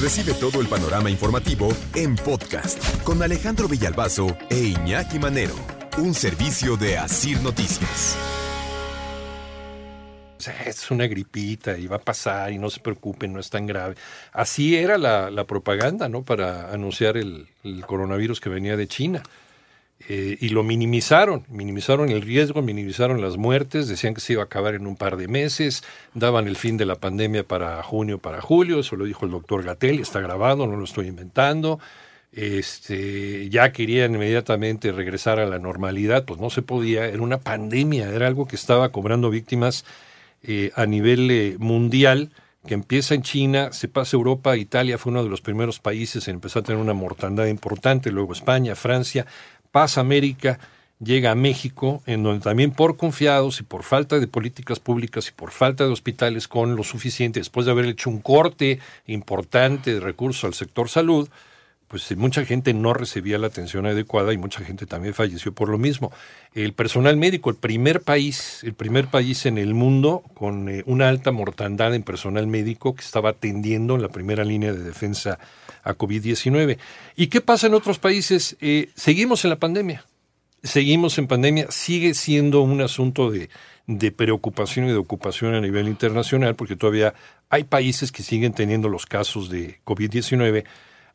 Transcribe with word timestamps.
Recibe 0.00 0.32
todo 0.32 0.62
el 0.62 0.66
panorama 0.66 1.10
informativo 1.10 1.68
en 1.94 2.16
podcast 2.16 2.82
con 3.04 3.22
Alejandro 3.22 3.68
Villalbazo 3.68 4.34
e 4.48 4.56
Iñaki 4.56 5.18
Manero. 5.18 5.54
Un 5.98 6.14
servicio 6.14 6.78
de 6.78 6.96
Asir 6.96 7.38
Noticias. 7.42 8.16
Es 10.64 10.90
una 10.90 11.06
gripita 11.06 11.76
y 11.76 11.86
va 11.86 11.96
a 11.96 12.00
pasar 12.00 12.50
y 12.50 12.56
no 12.56 12.70
se 12.70 12.80
preocupen, 12.80 13.34
no 13.34 13.40
es 13.40 13.50
tan 13.50 13.66
grave. 13.66 13.94
Así 14.32 14.74
era 14.74 14.96
la, 14.96 15.44
propaganda, 15.44 16.08
¿no? 16.08 16.22
Para 16.22 16.72
anunciar 16.72 17.18
el, 17.18 17.46
coronavirus 17.86 18.40
que 18.40 18.48
venía 18.48 18.78
de 18.78 18.88
China. 18.88 19.22
Eh, 20.08 20.38
y 20.40 20.48
lo 20.48 20.62
minimizaron, 20.62 21.44
minimizaron 21.50 22.08
el 22.08 22.22
riesgo, 22.22 22.62
minimizaron 22.62 23.20
las 23.20 23.36
muertes, 23.36 23.86
decían 23.86 24.14
que 24.14 24.22
se 24.22 24.32
iba 24.32 24.42
a 24.42 24.46
acabar 24.46 24.74
en 24.74 24.86
un 24.86 24.96
par 24.96 25.18
de 25.18 25.28
meses, 25.28 25.84
daban 26.14 26.48
el 26.48 26.56
fin 26.56 26.78
de 26.78 26.86
la 26.86 26.94
pandemia 26.94 27.44
para 27.44 27.82
junio, 27.82 28.18
para 28.18 28.40
julio, 28.40 28.80
eso 28.80 28.96
lo 28.96 29.04
dijo 29.04 29.26
el 29.26 29.32
doctor 29.32 29.62
Gatel, 29.62 30.00
está 30.00 30.20
grabado, 30.20 30.66
no 30.66 30.76
lo 30.76 30.84
estoy 30.84 31.06
inventando. 31.06 31.78
Este, 32.32 33.48
ya 33.50 33.72
querían 33.72 34.14
inmediatamente 34.14 34.92
regresar 34.92 35.40
a 35.40 35.46
la 35.46 35.58
normalidad, 35.58 36.24
pues 36.24 36.40
no 36.40 36.48
se 36.48 36.62
podía, 36.62 37.06
era 37.06 37.22
una 37.22 37.40
pandemia, 37.40 38.08
era 38.08 38.26
algo 38.26 38.46
que 38.46 38.56
estaba 38.56 38.90
cobrando 38.92 39.30
víctimas 39.30 39.84
eh, 40.42 40.70
a 40.76 40.86
nivel 40.86 41.30
eh, 41.30 41.56
mundial, 41.58 42.30
que 42.66 42.74
empieza 42.74 43.14
en 43.14 43.22
China, 43.22 43.72
se 43.72 43.88
pasa 43.88 44.16
a 44.16 44.18
Europa, 44.18 44.56
Italia 44.56 44.96
fue 44.96 45.10
uno 45.10 45.24
de 45.24 45.30
los 45.30 45.40
primeros 45.40 45.80
países 45.80 46.28
en 46.28 46.36
empezar 46.36 46.60
a 46.60 46.66
tener 46.66 46.80
una 46.80 46.92
mortandad 46.94 47.46
importante, 47.46 48.12
luego 48.12 48.32
España, 48.32 48.74
Francia, 48.76 49.26
pasa 49.70 50.00
América, 50.00 50.58
llega 51.02 51.30
a 51.30 51.34
México, 51.34 52.02
en 52.06 52.22
donde 52.22 52.42
también 52.42 52.72
por 52.72 52.96
confiados 52.96 53.60
y 53.60 53.62
por 53.62 53.82
falta 53.82 54.18
de 54.18 54.26
políticas 54.26 54.80
públicas 54.80 55.28
y 55.28 55.32
por 55.32 55.50
falta 55.50 55.84
de 55.84 55.90
hospitales 55.90 56.46
con 56.46 56.76
lo 56.76 56.84
suficiente, 56.84 57.40
después 57.40 57.66
de 57.66 57.72
haber 57.72 57.86
hecho 57.86 58.10
un 58.10 58.20
corte 58.20 58.78
importante 59.06 59.94
de 59.94 60.00
recursos 60.00 60.44
al 60.44 60.54
sector 60.54 60.88
salud, 60.88 61.28
pues 61.90 62.16
mucha 62.16 62.44
gente 62.44 62.72
no 62.72 62.94
recibía 62.94 63.36
la 63.36 63.48
atención 63.48 63.84
adecuada 63.84 64.32
y 64.32 64.38
mucha 64.38 64.64
gente 64.64 64.86
también 64.86 65.12
falleció 65.12 65.52
por 65.52 65.68
lo 65.68 65.76
mismo. 65.76 66.12
El 66.54 66.72
personal 66.72 67.16
médico, 67.16 67.50
el 67.50 67.56
primer 67.56 68.02
país, 68.02 68.60
el 68.62 68.74
primer 68.74 69.08
país 69.08 69.44
en 69.44 69.58
el 69.58 69.74
mundo 69.74 70.22
con 70.34 70.68
eh, 70.68 70.84
una 70.86 71.08
alta 71.08 71.32
mortandad 71.32 71.92
en 71.96 72.04
personal 72.04 72.46
médico 72.46 72.94
que 72.94 73.00
estaba 73.00 73.30
atendiendo 73.30 73.96
en 73.96 74.02
la 74.02 74.08
primera 74.08 74.44
línea 74.44 74.72
de 74.72 74.84
defensa 74.84 75.40
a 75.82 75.98
COVID-19. 75.98 76.78
¿Y 77.16 77.26
qué 77.26 77.40
pasa 77.40 77.66
en 77.66 77.74
otros 77.74 77.98
países? 77.98 78.56
Eh, 78.60 78.90
seguimos 78.94 79.42
en 79.44 79.50
la 79.50 79.58
pandemia. 79.58 80.04
Seguimos 80.62 81.18
en 81.18 81.26
pandemia. 81.26 81.72
Sigue 81.72 82.14
siendo 82.14 82.60
un 82.60 82.82
asunto 82.82 83.32
de, 83.32 83.50
de 83.88 84.12
preocupación 84.12 84.86
y 84.86 84.90
de 84.90 84.96
ocupación 84.96 85.56
a 85.56 85.60
nivel 85.60 85.88
internacional 85.88 86.54
porque 86.54 86.76
todavía 86.76 87.14
hay 87.48 87.64
países 87.64 88.12
que 88.12 88.22
siguen 88.22 88.52
teniendo 88.52 88.88
los 88.88 89.06
casos 89.06 89.50
de 89.50 89.80
COVID-19 89.84 90.66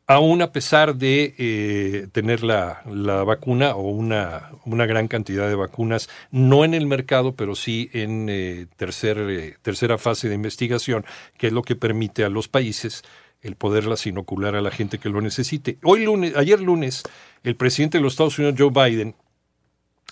aún 0.08 0.42
a 0.42 0.52
pesar 0.52 0.96
de 0.96 1.36
eh, 1.38 2.08
tener 2.12 2.44
la, 2.44 2.84
la, 2.86 3.24
vacuna 3.24 3.76
o 3.76 3.90
una, 3.90 4.52
una, 4.66 4.86
gran 4.86 5.08
cantidad 5.08 5.48
de 5.48 5.56
vacunas, 5.56 6.10
no 6.32 6.64
en 6.64 6.74
el 6.74 6.86
mercado, 6.86 7.36
pero 7.36 7.56
sí 7.56 7.90
en 7.94 8.30
eh, 8.30 8.68
eh, 8.80 9.56
tercera 9.62 9.98
fase 9.98 10.30
de 10.30 10.36
investigación, 10.36 11.06
que 11.38 11.48
es 11.48 11.54
lo 11.54 11.64
que 11.64 11.76
permite 11.76 12.24
a 12.24 12.30
los 12.30 12.48
países 12.48 13.04
el 13.42 13.56
poderlas 13.56 14.06
inocular 14.08 14.56
a 14.56 14.62
la 14.62 14.72
gente 14.72 14.98
que 14.98 15.10
lo 15.10 15.22
necesite. 15.22 15.78
Hoy 15.84 16.04
lunes, 16.04 16.36
ayer 16.36 16.60
lunes, 16.60 17.04
el 17.44 17.56
presidente 17.56 17.98
de 17.98 18.04
los 18.04 18.14
Estados 18.14 18.40
Unidos, 18.40 18.56
Joe 18.58 18.72
Biden, 18.72 19.16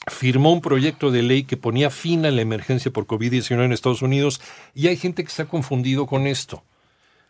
firmó 0.08 0.52
un 0.52 0.62
proyecto 0.62 1.12
de 1.12 1.24
ley 1.24 1.44
que 1.44 1.58
ponía 1.58 1.90
fin 1.90 2.26
a 2.26 2.32
la 2.32 2.42
emergencia 2.42 2.92
por 2.92 3.08
COVID-19 3.08 3.64
en 3.64 3.72
Estados 3.72 4.02
Unidos 4.02 4.42
y 4.74 4.88
hay 4.88 4.98
gente 4.98 5.24
que 5.24 5.30
está 5.30 5.46
confundido 5.46 6.08
con 6.08 6.28
esto 6.28 6.64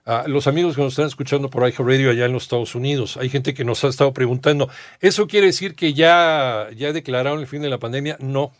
a 0.05 0.27
los 0.27 0.47
amigos 0.47 0.75
que 0.75 0.81
nos 0.81 0.93
están 0.93 1.07
escuchando 1.07 1.49
por 1.49 1.63
Radio 1.63 2.09
allá 2.09 2.25
en 2.25 2.33
los 2.33 2.43
Estados 2.43 2.75
Unidos. 2.75 3.17
Hay 3.17 3.29
gente 3.29 3.53
que 3.53 3.63
nos 3.63 3.83
ha 3.83 3.87
estado 3.87 4.13
preguntando, 4.13 4.69
¿eso 4.99 5.27
quiere 5.27 5.47
decir 5.47 5.75
que 5.75 5.93
ya, 5.93 6.67
ya 6.75 6.91
declararon 6.91 7.39
el 7.39 7.47
fin 7.47 7.61
de 7.61 7.69
la 7.69 7.79
pandemia? 7.79 8.17
No. 8.19 8.51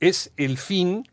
Es 0.00 0.32
el 0.36 0.58
fin 0.58 1.08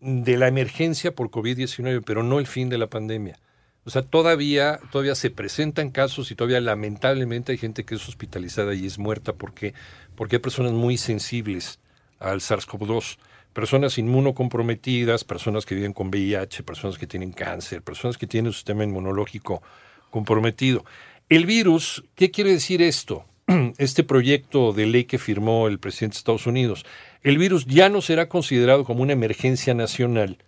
de 0.00 0.36
la 0.36 0.48
emergencia 0.48 1.14
por 1.14 1.30
COVID-19, 1.30 2.02
pero 2.04 2.22
no 2.24 2.40
el 2.40 2.46
fin 2.46 2.68
de 2.68 2.78
la 2.78 2.88
pandemia. 2.88 3.38
O 3.84 3.90
sea, 3.90 4.02
todavía, 4.02 4.80
todavía 4.90 5.14
se 5.14 5.30
presentan 5.30 5.90
casos 5.90 6.30
y 6.30 6.34
todavía 6.34 6.60
lamentablemente 6.60 7.52
hay 7.52 7.58
gente 7.58 7.84
que 7.84 7.96
es 7.96 8.08
hospitalizada 8.08 8.74
y 8.74 8.86
es 8.86 8.98
muerta 8.98 9.32
porque, 9.32 9.74
porque 10.16 10.36
hay 10.36 10.42
personas 10.42 10.72
muy 10.72 10.96
sensibles 10.96 11.78
al 12.18 12.40
SARS-CoV-2 12.40 13.18
personas 13.52 13.98
inmunocomprometidas, 13.98 15.24
personas 15.24 15.66
que 15.66 15.74
viven 15.74 15.92
con 15.92 16.08
VIH, 16.08 16.62
personas 16.62 16.98
que 16.98 17.06
tienen 17.06 17.32
cáncer, 17.32 17.82
personas 17.82 18.16
que 18.16 18.26
tienen 18.26 18.48
un 18.48 18.54
sistema 18.54 18.84
inmunológico 18.84 19.62
comprometido. 20.10 20.84
El 21.28 21.46
virus, 21.46 22.04
¿qué 22.14 22.30
quiere 22.30 22.50
decir 22.50 22.82
esto? 22.82 23.24
Este 23.78 24.04
proyecto 24.04 24.72
de 24.72 24.86
ley 24.86 25.04
que 25.04 25.18
firmó 25.18 25.68
el 25.68 25.78
presidente 25.78 26.14
de 26.14 26.18
Estados 26.18 26.46
Unidos, 26.46 26.84
el 27.22 27.38
virus 27.38 27.66
ya 27.66 27.88
no 27.88 28.00
será 28.02 28.28
considerado 28.28 28.84
como 28.84 29.02
una 29.02 29.12
emergencia 29.12 29.74
nacional 29.74 30.38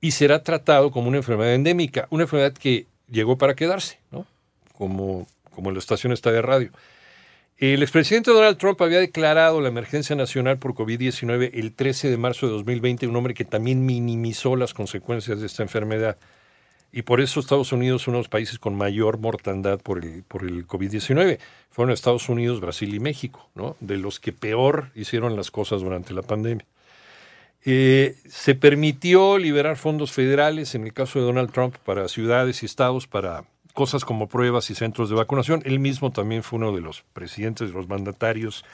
y 0.00 0.12
será 0.12 0.42
tratado 0.42 0.90
como 0.90 1.08
una 1.08 1.18
enfermedad 1.18 1.54
endémica, 1.54 2.06
una 2.10 2.24
enfermedad 2.24 2.52
que 2.52 2.86
llegó 3.10 3.38
para 3.38 3.54
quedarse, 3.54 3.98
¿no? 4.10 4.26
Como, 4.72 5.26
como 5.50 5.70
la 5.70 5.78
estación 5.78 6.12
está 6.12 6.30
de 6.32 6.42
radio. 6.42 6.70
El 7.56 7.82
expresidente 7.82 8.32
Donald 8.32 8.58
Trump 8.58 8.82
había 8.82 8.98
declarado 8.98 9.60
la 9.60 9.68
emergencia 9.68 10.16
nacional 10.16 10.58
por 10.58 10.74
COVID-19 10.74 11.50
el 11.54 11.72
13 11.72 12.10
de 12.10 12.16
marzo 12.16 12.46
de 12.46 12.52
2020, 12.52 13.06
un 13.06 13.14
hombre 13.14 13.32
que 13.32 13.44
también 13.44 13.86
minimizó 13.86 14.56
las 14.56 14.74
consecuencias 14.74 15.38
de 15.38 15.46
esta 15.46 15.62
enfermedad. 15.62 16.18
Y 16.90 17.02
por 17.02 17.20
eso 17.20 17.38
Estados 17.38 17.72
Unidos 17.72 18.02
es 18.02 18.08
uno 18.08 18.16
de 18.16 18.20
los 18.20 18.28
países 18.28 18.58
con 18.58 18.74
mayor 18.74 19.18
mortandad 19.18 19.80
por 19.80 20.04
el, 20.04 20.24
por 20.24 20.42
el 20.42 20.66
COVID-19. 20.66 21.38
Fueron 21.70 21.92
Estados 21.92 22.28
Unidos, 22.28 22.60
Brasil 22.60 22.92
y 22.92 22.98
México, 22.98 23.48
de 23.78 23.98
los 23.98 24.18
que 24.18 24.32
peor 24.32 24.90
hicieron 24.96 25.36
las 25.36 25.52
cosas 25.52 25.80
durante 25.80 26.12
la 26.12 26.22
pandemia. 26.22 26.66
Eh, 27.64 28.16
se 28.28 28.56
permitió 28.56 29.38
liberar 29.38 29.76
fondos 29.76 30.12
federales, 30.12 30.74
en 30.74 30.84
el 30.84 30.92
caso 30.92 31.20
de 31.20 31.24
Donald 31.24 31.52
Trump, 31.52 31.76
para 31.84 32.08
ciudades 32.08 32.62
y 32.62 32.66
estados 32.66 33.06
para 33.06 33.44
cosas 33.74 34.04
como 34.04 34.28
pruebas 34.28 34.70
y 34.70 34.74
centros 34.74 35.10
de 35.10 35.16
vacunación. 35.16 35.60
Él 35.66 35.80
mismo 35.80 36.12
también 36.12 36.42
fue 36.42 36.58
uno 36.58 36.72
de 36.72 36.80
los 36.80 37.02
presidentes, 37.12 37.68
de 37.68 37.74
los 37.74 37.88
mandatarios 37.88 38.64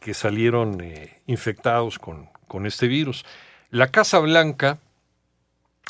que 0.00 0.14
salieron 0.14 0.80
eh, 0.80 1.18
infectados 1.26 1.98
con, 1.98 2.28
con 2.46 2.64
este 2.64 2.86
virus. 2.86 3.26
La 3.70 3.88
Casa 3.88 4.20
Blanca 4.20 4.78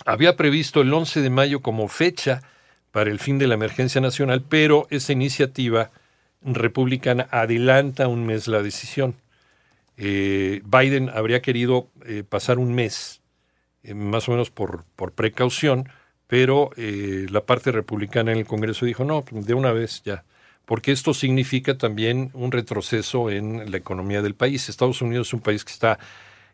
había 0.04 0.36
previsto 0.36 0.80
el 0.80 0.92
11 0.92 1.20
de 1.20 1.30
mayo 1.30 1.60
como 1.60 1.86
fecha 1.88 2.42
para 2.90 3.10
el 3.10 3.18
fin 3.18 3.38
de 3.38 3.46
la 3.46 3.54
emergencia 3.54 4.00
nacional, 4.00 4.42
pero 4.48 4.86
esa 4.90 5.12
iniciativa 5.12 5.90
republicana 6.42 7.28
adelanta 7.30 8.08
un 8.08 8.24
mes 8.24 8.48
la 8.48 8.62
decisión. 8.62 9.16
Eh, 9.98 10.62
Biden 10.64 11.10
habría 11.10 11.42
querido 11.42 11.88
eh, 12.06 12.24
pasar 12.26 12.58
un 12.58 12.74
mes, 12.74 13.20
más 13.94 14.28
o 14.28 14.32
menos 14.32 14.50
por, 14.50 14.84
por 14.96 15.12
precaución, 15.12 15.88
pero 16.26 16.70
eh, 16.76 17.26
la 17.30 17.44
parte 17.44 17.72
republicana 17.72 18.32
en 18.32 18.38
el 18.38 18.46
Congreso 18.46 18.86
dijo, 18.86 19.04
no, 19.04 19.24
de 19.30 19.54
una 19.54 19.72
vez 19.72 20.02
ya, 20.04 20.24
porque 20.64 20.92
esto 20.92 21.14
significa 21.14 21.78
también 21.78 22.30
un 22.34 22.52
retroceso 22.52 23.30
en 23.30 23.70
la 23.70 23.76
economía 23.76 24.20
del 24.22 24.34
país. 24.34 24.68
Estados 24.68 25.00
Unidos 25.00 25.28
es 25.28 25.34
un 25.34 25.40
país 25.40 25.64
que 25.64 25.72
está, 25.72 25.98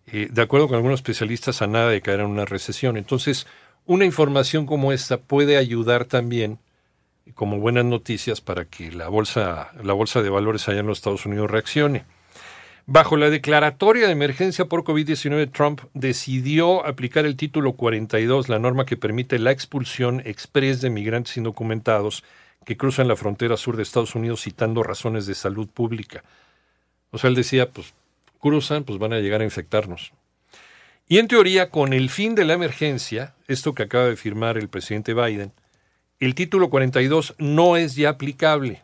eh, 0.06 0.29
de 0.31 0.43
acuerdo 0.43 0.69
con 0.69 0.76
algunos 0.76 1.00
especialistas, 1.00 1.62
a 1.62 1.67
nada 1.67 1.88
de 1.88 2.02
caer 2.02 2.20
en 2.20 2.26
una 2.26 2.44
recesión. 2.44 2.99
Entonces, 2.99 3.46
una 3.87 4.05
información 4.05 4.67
como 4.67 4.93
esta 4.93 5.17
puede 5.17 5.56
ayudar 5.56 6.05
también 6.05 6.58
como 7.35 7.58
buenas 7.58 7.85
noticias 7.85 8.41
para 8.41 8.67
que 8.67 8.93
la 8.93 9.08
bolsa, 9.08 9.70
la 9.82 9.93
bolsa 9.94 10.23
de 10.23 10.31
valores 10.31 10.69
allá 10.69 10.81
en 10.81 10.87
los 10.87 10.99
Estados 10.99 11.25
Unidos 11.25 11.50
reaccione. 11.50 12.05
Bajo 12.87 13.17
la 13.17 13.31
declaratoria 13.31 14.06
de 14.06 14.12
emergencia 14.12 14.64
por 14.64 14.82
COVID-19, 14.82 15.52
Trump 15.52 15.82
decidió 15.94 16.84
aplicar 16.84 17.25
el 17.26 17.37
título 17.37 17.75
42, 17.75 18.49
la 18.49 18.58
norma 18.58 18.87
que 18.87 18.96
permite 18.96 19.38
la 19.38 19.52
expulsión 19.52 20.20
express 20.25 20.81
de 20.81 20.90
migrantes 20.90 21.37
indocumentados 21.37 22.25
que 22.64 22.76
cruzan 22.76 23.06
la 23.06 23.17
frontera 23.17 23.56
sur 23.56 23.76
de 23.76 23.84
Estados 23.84 24.17
Unidos 24.17 24.43
citando 24.43 24.82
razones 24.82 25.26
de 25.26 25.34
salud 25.37 25.69
pública. 25.69 26.25
O 27.12 27.19
sea, 27.19 27.29
él 27.29 27.37
decía, 27.37 27.70
pues 27.70 27.94
cruzan, 28.40 28.82
pues 28.82 28.99
van 28.99 29.12
a 29.12 29.20
llegar 29.20 29.43
a 29.43 29.44
infectarnos. 29.44 30.12
Y 31.08 31.19
en 31.19 31.29
teoría, 31.29 31.70
con 31.70 31.93
el 31.93 32.11
fin 32.11 32.34
de 32.34 32.44
la 32.44 32.55
emergencia, 32.55 33.34
esto 33.46 33.75
que 33.75 33.84
acaba 33.84 34.06
de 34.06 34.17
firmar 34.17 34.58
el 34.58 34.69
presidente 34.69 35.14
Biden, 35.14 35.52
el 36.19 36.34
título 36.34 36.69
42 36.69 37.34
no 37.38 37.76
es 37.76 37.94
ya 37.94 38.11
aplicable. 38.11 38.82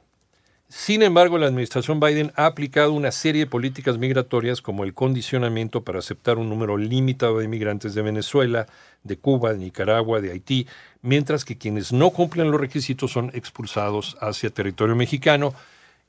Sin 0.71 1.03
embargo, 1.03 1.39
la 1.39 1.47
administración 1.47 1.99
Biden 1.99 2.31
ha 2.37 2.45
aplicado 2.45 2.93
una 2.93 3.11
serie 3.11 3.45
de 3.45 3.51
políticas 3.51 3.97
migratorias 3.97 4.61
como 4.61 4.85
el 4.85 4.93
condicionamiento 4.93 5.83
para 5.83 6.01
aceptar 6.01 6.37
un 6.37 6.51
número 6.51 6.77
limitado 6.77 7.39
de 7.39 7.47
inmigrantes 7.47 7.95
de 7.95 8.03
Venezuela, 8.03 8.67
de 9.03 9.17
Cuba, 9.17 9.55
de 9.55 9.61
Nicaragua, 9.61 10.21
de 10.21 10.31
Haití, 10.31 10.67
mientras 11.01 11.47
que 11.47 11.57
quienes 11.57 11.91
no 11.91 12.11
cumplen 12.11 12.51
los 12.51 12.61
requisitos 12.61 13.11
son 13.11 13.31
expulsados 13.33 14.19
hacia 14.21 14.51
territorio 14.51 14.95
mexicano. 14.95 15.55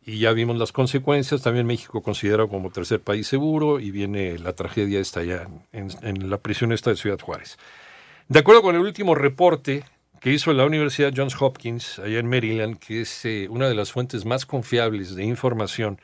Y 0.05 0.19
ya 0.19 0.33
vimos 0.33 0.57
las 0.57 0.73
consecuencias. 0.73 1.41
También 1.41 1.65
México 1.65 2.03
considerado 2.03 2.49
como 2.49 2.69
tercer 2.69 2.99
país 2.99 3.27
seguro 3.27 3.79
y 3.79 3.91
viene 3.91 4.37
la 4.39 4.53
tragedia 4.53 4.99
esta 4.99 5.23
ya 5.23 5.47
en, 5.71 5.87
en 6.01 6.29
la 6.29 6.37
prisión 6.37 6.73
esta 6.73 6.89
de 6.89 6.97
Ciudad 6.97 7.19
Juárez. 7.19 7.57
De 8.27 8.39
acuerdo 8.39 8.61
con 8.61 8.75
el 8.75 8.81
último 8.81 9.15
reporte 9.15 9.85
que 10.19 10.31
hizo 10.31 10.53
la 10.53 10.65
Universidad 10.65 11.13
Johns 11.15 11.39
Hopkins, 11.41 11.99
allá 11.99 12.19
en 12.19 12.27
Maryland, 12.27 12.77
que 12.77 13.01
es 13.01 13.25
eh, 13.25 13.47
una 13.49 13.69
de 13.69 13.75
las 13.75 13.91
fuentes 13.91 14.25
más 14.25 14.45
confiables 14.45 15.15
de 15.15 15.23
información 15.23 15.99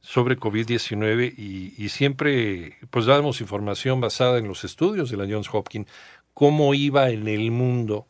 sobre 0.00 0.36
COVID-19 0.36 1.34
y, 1.38 1.88
siempre 1.88 2.76
pues 2.90 3.06
dábamos 3.06 3.40
información 3.40 4.02
basada 4.02 4.36
en 4.38 4.46
los 4.46 4.62
estudios 4.64 5.10
de 5.10 5.16
la 5.16 5.26
Johns 5.26 5.48
Hopkins, 5.50 5.88
cómo 6.34 6.74
iba 6.74 7.08
en 7.08 7.26
el 7.26 7.50
mundo 7.50 8.06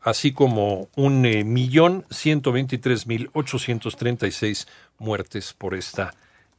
así 0.00 0.32
como 0.32 0.88
un 0.96 1.26
eh, 1.26 1.44
millón 1.44 2.04
123.836 2.04 4.66
muertes 4.98 5.52
por 5.52 5.74
esta 5.74 6.14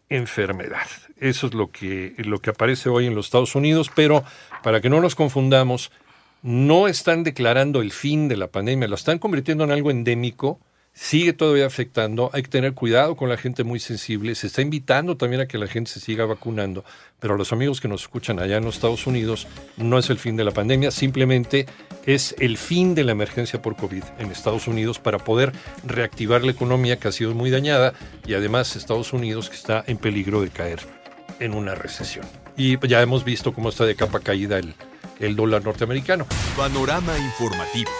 enfermedad. 0.09 0.85
Eso 1.19 1.47
es 1.47 1.55
lo 1.55 1.71
que, 1.71 2.13
lo 2.19 2.37
que 2.39 2.51
aparece 2.51 2.89
hoy 2.89 3.07
en 3.07 3.15
los 3.15 3.25
Estados 3.25 3.55
Unidos, 3.55 3.89
pero 3.93 4.23
para 4.61 4.79
que 4.81 4.89
no 4.89 5.01
nos 5.01 5.15
confundamos, 5.15 5.91
no 6.43 6.87
están 6.87 7.23
declarando 7.23 7.81
el 7.81 7.91
fin 7.91 8.27
de 8.27 8.37
la 8.37 8.45
pandemia, 8.47 8.87
lo 8.87 8.93
están 8.93 9.17
convirtiendo 9.17 9.63
en 9.63 9.71
algo 9.71 9.89
endémico 9.89 10.59
sigue 10.95 11.33
todavía 11.33 11.67
afectando. 11.67 12.31
Hay 12.33 12.41
que 12.41 12.49
tener 12.49 12.73
cuidado 12.73 13.15
con 13.15 13.29
la 13.29 13.37
gente 13.37 13.63
muy 13.63 13.79
sensible. 13.79 14.33
Se 14.33 14.47
está 14.47 14.61
invitando 14.61 15.17
también 15.17 15.41
a 15.41 15.45
que 15.45 15.57
la 15.57 15.67
gente 15.67 15.91
se 15.91 15.99
siga 15.99 16.25
vacunando. 16.25 16.83
Pero 17.19 17.37
los 17.37 17.51
amigos 17.51 17.81
que 17.81 17.87
nos 17.87 18.03
escuchan 18.03 18.39
allá 18.39 18.57
en 18.57 18.65
los 18.65 18.75
Estados 18.75 19.05
Unidos, 19.05 19.47
no 19.77 19.99
es 19.99 20.09
el 20.09 20.17
fin 20.17 20.37
de 20.37 20.45
la 20.45 20.51
pandemia, 20.51 20.91
simplemente 20.91 21.67
es 22.05 22.33
el 22.39 22.57
fin 22.57 22.95
de 22.95 23.03
la 23.03 23.11
emergencia 23.11 23.61
por 23.61 23.75
COVID 23.75 24.03
en 24.19 24.31
Estados 24.31 24.67
Unidos 24.67 24.99
para 24.99 25.19
poder 25.19 25.51
reactivar 25.85 26.43
la 26.43 26.51
economía 26.51 26.97
que 26.97 27.09
ha 27.09 27.11
sido 27.11 27.35
muy 27.35 27.49
dañada 27.49 27.93
y 28.25 28.33
además 28.33 28.75
Estados 28.75 29.11
Unidos 29.11 29.49
que 29.49 29.55
está 29.55 29.83
en 29.87 29.97
peligro 29.97 30.41
de 30.41 30.49
caer 30.49 30.79
en 31.39 31.53
una 31.53 31.75
recesión. 31.75 32.25
Y 32.55 32.77
ya 32.87 33.01
hemos 33.01 33.25
visto 33.25 33.53
cómo 33.53 33.69
está 33.69 33.85
de 33.85 33.95
capa 33.95 34.21
caída 34.21 34.59
el, 34.59 34.73
el 35.19 35.35
dólar 35.35 35.63
norteamericano. 35.63 36.25
Panorama 36.55 37.17
informativo. 37.17 37.91